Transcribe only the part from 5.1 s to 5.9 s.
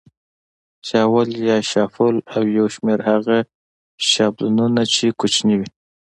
کوچني وي.